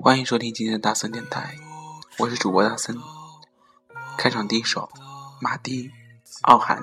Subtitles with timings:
[0.00, 1.54] 欢迎收听今天的大森电台，
[2.18, 2.96] 我是主播大森。
[4.16, 4.88] 开场第一首，
[5.38, 5.90] 马蒂，
[6.44, 6.82] 傲寒。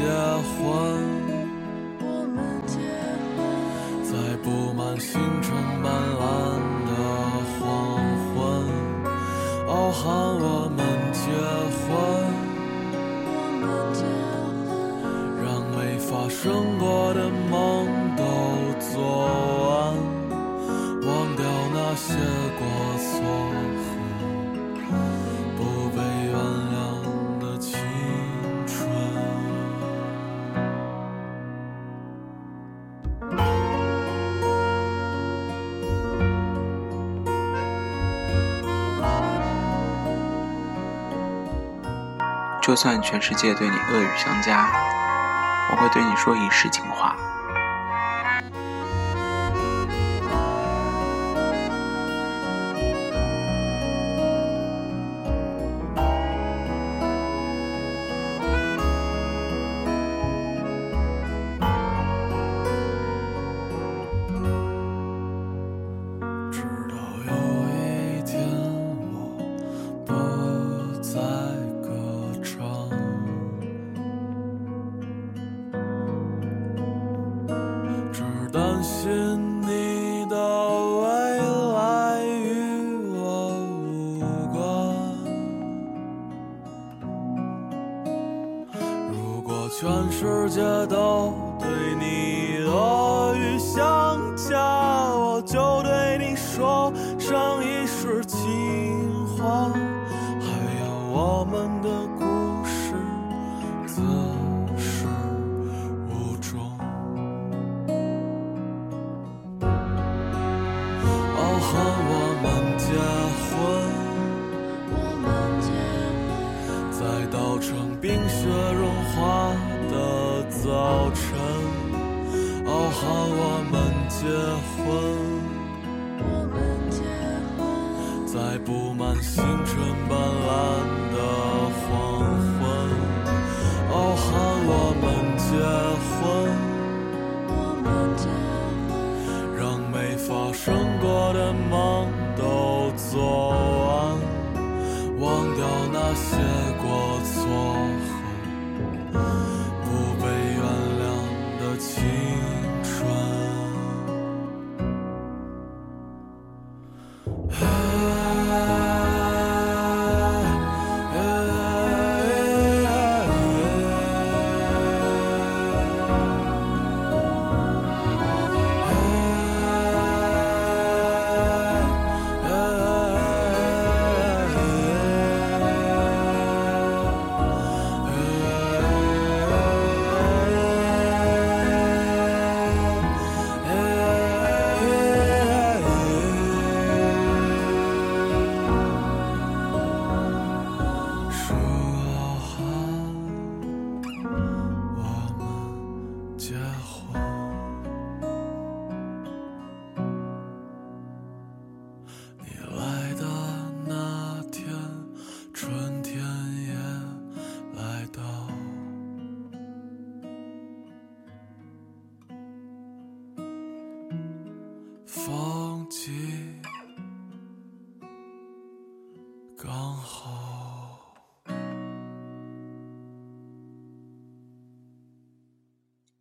[0.00, 0.06] 结
[0.56, 0.64] 婚。
[4.02, 5.52] 在布满星辰
[5.82, 6.22] 斑斓
[6.86, 6.90] 的
[7.58, 7.60] 黄
[8.32, 8.34] 昏，
[9.66, 10.00] 哦，喊
[10.40, 10.44] 我
[10.74, 10.78] 们
[11.12, 11.20] 结
[11.76, 11.84] 婚。
[15.44, 16.48] 让没发生
[42.70, 44.64] 就算全世界对你恶语相加，
[45.72, 46.99] 我会对你说一世情话。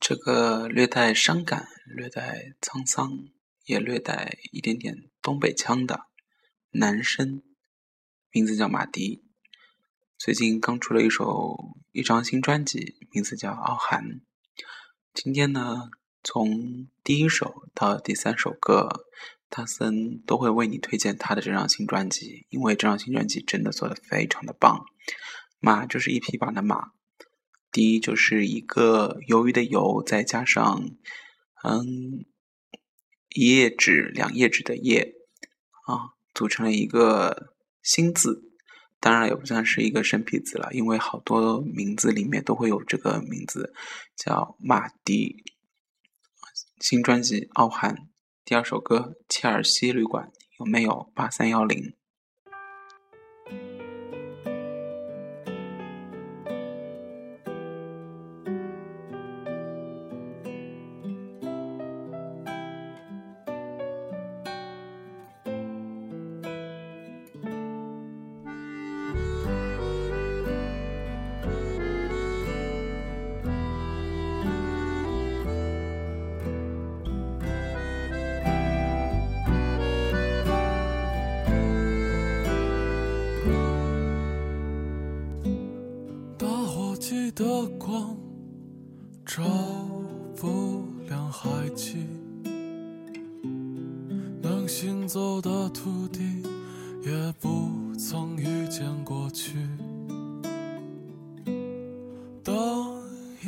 [0.10, 3.28] 这个略带伤感、略带沧桑，
[3.66, 6.08] 也略带一点点东北腔的
[6.72, 7.44] 男生，
[8.32, 9.24] 名字叫马迪。
[10.18, 14.04] 最近刚出了一首一张新专辑，名字叫《傲寒》。
[15.14, 15.92] 今天呢，
[16.24, 19.06] 从第一首到第三首歌，
[19.48, 24.86] 大森都会为你推荐他的这张新专辑，因为这张新专辑真的做的非常的棒。
[25.60, 26.94] 马就是一匹马的马，
[27.72, 30.90] 第一就是一个鱿鱼的鱿，再加上
[31.64, 32.26] 嗯
[33.36, 35.14] 一页纸两页纸的页
[35.88, 38.46] 啊，组成了一个新字。
[39.02, 43.74] 当然也不算是一个生僻字了，因为好多名字里面都会有这个名字，
[44.18, 45.38] 叫马迪。
[46.82, 47.96] 新专辑《傲寒》
[48.44, 50.26] 第二首歌《切尔西旅馆》
[50.60, 51.94] 有没有八三幺零？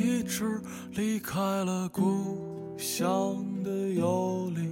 [0.02, 0.60] 一直
[0.96, 4.68] 离开了故乡的游离，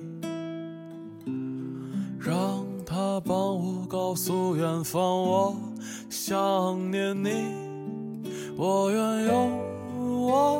[2.18, 5.56] 让他帮我告诉远方，我
[6.08, 7.30] 想念你。
[8.56, 9.52] 我愿用
[10.26, 10.59] 我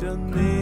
[0.00, 0.59] 遇见你。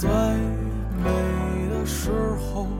[0.00, 2.77] 最美的时候。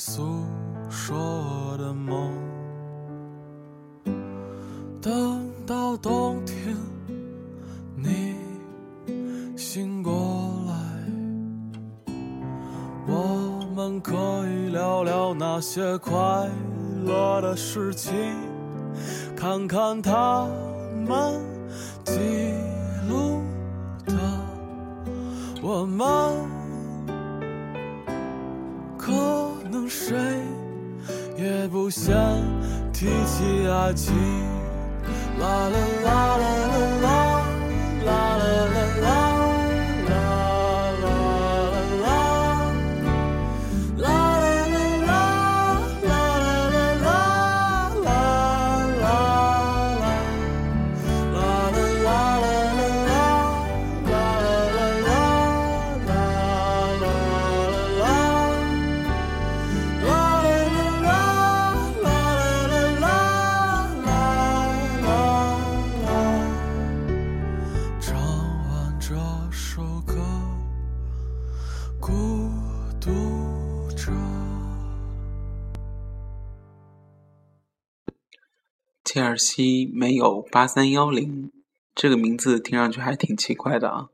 [0.00, 0.46] 诉
[0.88, 2.32] 说的梦，
[4.98, 6.74] 等到冬天
[7.94, 8.34] 你
[9.58, 10.72] 醒过来，
[13.06, 14.16] 我们可
[14.48, 16.48] 以聊聊那些快
[17.04, 18.14] 乐的事情，
[19.36, 20.48] 看看他
[21.06, 21.38] 们
[22.04, 22.14] 记
[23.06, 23.42] 录
[24.06, 24.14] 的
[25.62, 26.49] 我们。
[29.88, 30.16] 睡
[31.36, 32.14] 也不想
[32.92, 34.14] 提起爱情，
[73.00, 73.10] 读
[73.96, 74.12] 者
[79.02, 81.50] 切尔西没有八三幺零
[81.94, 84.08] 这个名字听上去还挺奇怪的啊。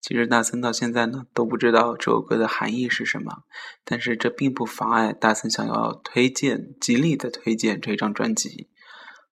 [0.00, 3.42] 其实大森到现在呢都不知道这首歌的含义是什么
[3.84, 8.68] 但是这并不妨碍大森想要推荐极力的推荐这张专辑。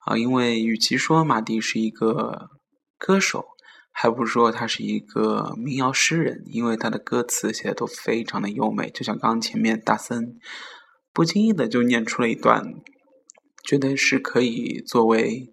[0.01, 2.51] 啊因为与其说马蒂是一个
[2.99, 3.56] 歌手
[3.99, 8.91] 还不如说他是一个民谣诗人，因为他的歌词写的都非常的优美。
[8.91, 10.39] 就像刚刚前面大森
[11.15, 12.75] 不经意的就念出了一段，
[13.65, 15.51] 觉得是可以作为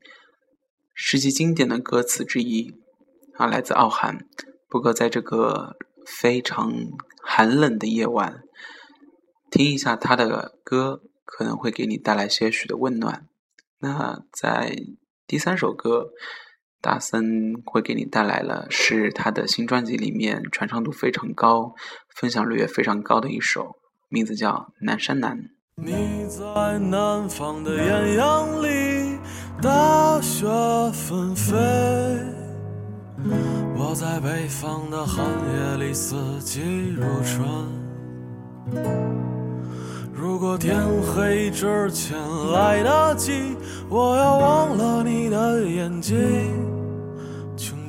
[0.93, 2.73] 世纪经典的歌词之一
[3.35, 4.27] 啊，来自奥涵。
[4.67, 6.73] 不过，在这个非常
[7.23, 8.43] 寒冷的夜晚，
[9.49, 13.25] 听一下他的歌，可能会给你带来些许的温暖。
[13.79, 14.75] 那在
[15.25, 16.09] 第三首歌，
[16.83, 21.73] 大森会给你带来了是他的新专辑里面传唱度非常高、
[22.13, 23.77] 分享率也非常高的一首，
[24.09, 25.37] 名字叫《南山南》。
[25.77, 29.17] 你在南方的艳阳里，
[29.61, 30.45] 大雪
[30.91, 31.55] 纷飞。
[33.77, 36.59] 我在北方的寒夜里，四季
[36.89, 37.47] 如春。
[40.13, 42.17] 如果天黑之前
[42.51, 43.55] 来得及，
[43.89, 46.72] 我要忘了你的眼睛。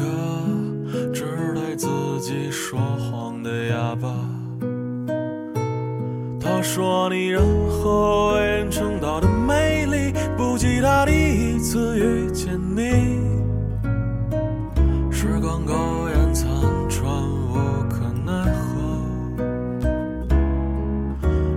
[0.00, 1.86] 个只对自
[2.20, 4.08] 己说谎的哑巴。
[6.40, 13.18] 他说你任何为人称道的美丽，不及他第一次遇见你。
[15.10, 15.74] 时光苟
[16.08, 16.48] 延残
[16.88, 17.04] 喘，
[17.48, 17.54] 无
[17.88, 18.80] 可奈何。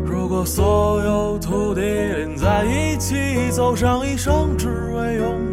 [0.06, 3.16] 如果所有土地连在一起，
[3.52, 5.53] 走上一生，只为拥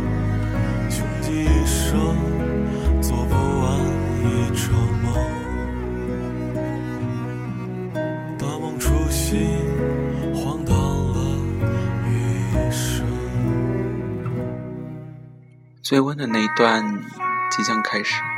[15.91, 17.03] 最温的那一段
[17.51, 18.30] 即将开始。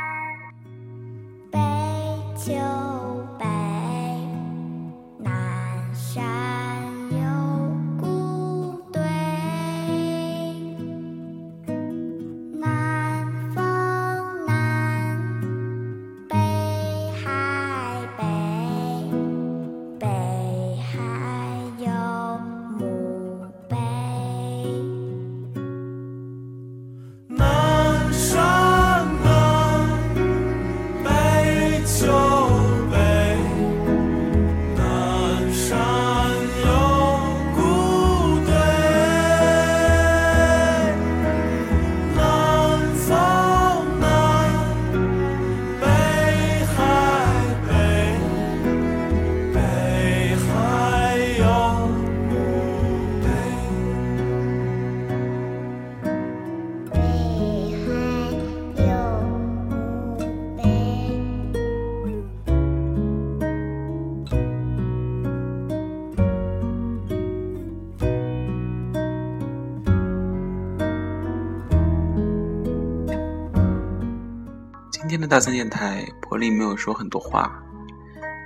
[75.34, 77.60] 大三电台，伯利没有说很多话，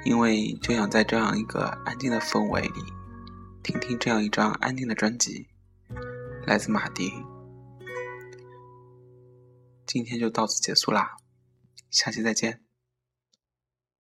[0.06, 2.82] 因为就想在这样一个安静的氛围里，
[3.62, 5.46] 听听这样一张安静的专辑，
[6.46, 7.12] 来自马迪。
[9.84, 11.10] 今天就到此结束啦，
[11.90, 12.67] 下期再见。